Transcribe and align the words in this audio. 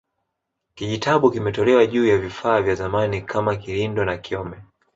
Kijitabu 0.75 1.31
kimetolewa 1.31 1.85
juu 1.85 2.07
ya 2.07 2.17
vifaa 2.17 2.61
vya 2.61 2.75
zamani 2.75 3.21
kama 3.21 3.55
kirindo 3.55 4.05
na 4.05 4.17
kyome 4.17 4.61